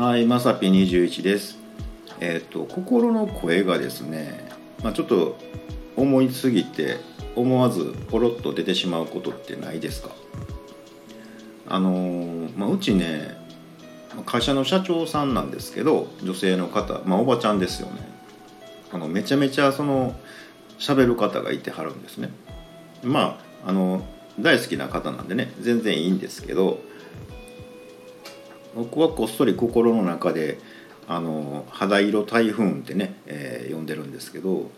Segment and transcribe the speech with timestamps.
[0.00, 1.58] はい、まさぴ21です。
[2.20, 4.48] えっ、と心の声がですね、
[4.82, 5.36] まあちょっと
[5.94, 6.96] 思いすぎて
[7.36, 10.08] 思わずポロッと出てしまうことってないですか？
[11.68, 13.36] あのーまあうちね、
[14.24, 18.00] 会社の社長さんなんですけど、女性の方、まあおばちゃんですよね。
[18.92, 20.14] あのめちゃめちゃその
[20.78, 22.30] 喋る方がいてはるんですね。
[23.02, 24.02] まああの
[24.40, 26.80] 大好きな方なんでね、全然いいんですけど。
[28.74, 30.58] 僕はこっそり心の中で
[31.08, 34.70] あの肌色台風ってね、えー呼んでるんですけど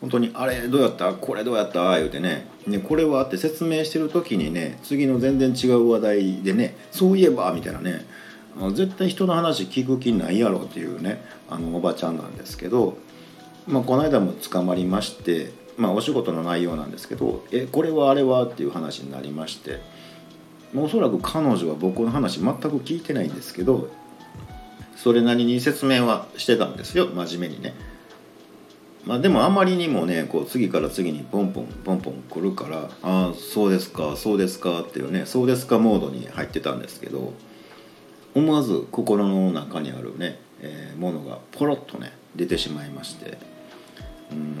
[0.00, 1.12] 本当に「あれどうやった？
[1.12, 8.04] これどうやった?」言うてねねこれはって説明してる時にね次の全然違う話題でね「そういえば」みたいなね
[8.74, 12.96] 絶対人の話聞く気ないやろっていうねあのおばちゃんなんですけど、
[13.66, 19.80] まあ、この間も捕まりまして、まあ、お仕事の内容なんですけど「えこれはあれは?」っていう話になりまして。
[20.74, 23.88] おそらく彼女は僕の話全く聞いてないんですけど
[24.96, 27.74] それなりに説明はしてたんですよ真面目にね。
[29.06, 37.32] まあ、でもあまりにもねこう次から次にポンポンポンポン来るから「ああそうですかそうですか」っていうね「そうですか」モードに入ってたんですけど
[38.34, 43.38] 思わず心の中にあるね、えーものがポロッとね出てしまいまして、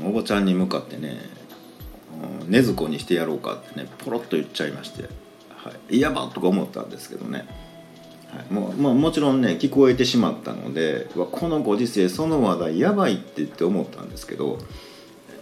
[0.00, 1.18] うん、おばちゃんに向かってね
[2.42, 5.29] 「うん禰豆子にしてやろうか」ってねポロッと言っちゃいまして。
[5.62, 7.44] はい、やばとか思ったんですけどね、
[8.28, 14.58] はい、もまあ、もちろんね聞こえてしまったのでわこのご時世その話題やばいってって思ったんですけど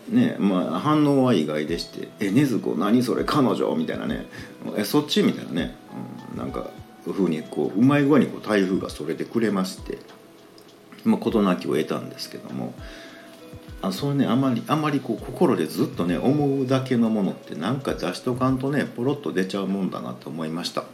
[0.08, 4.26] ねまあ反応は意外でして「え禰豆子何それ彼女?」みたいなね
[4.76, 5.76] 「えそっち?」みたいなね、
[6.32, 6.70] うん、なんか
[7.04, 9.98] ふうにこううまい具合にこう台風がそれてくれまして、
[11.04, 12.74] まあ、事なきを得たんですけども。
[13.80, 20.84] あそれねあまりあまりこう心でずっとね思うだけのものってなんか出しとかんとねポロッと出ちゃうもんだなと思いました。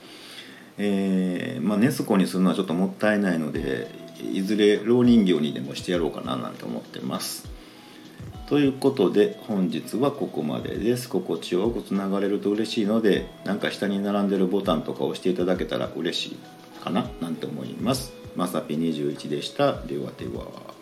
[0.76, 3.88] えーまあネスコにするのはちょっともったいないので
[4.32, 7.48] いずれ老人形にでもしてやろうかななんて思ってます。
[8.46, 11.08] ということで本日はここまでです。
[11.08, 16.36] 心地よくつながれると嬉しいのでなんか下に並んでるボタンとか押していただけたら嬉しい
[16.82, 18.12] かななんて思います。
[18.36, 19.80] まさぴ21でした。
[19.82, 20.73] ではでは。